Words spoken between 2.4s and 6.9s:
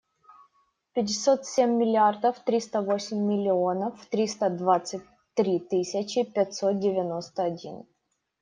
тридцать восемь миллионов триста двадцать три тысячи пятьсот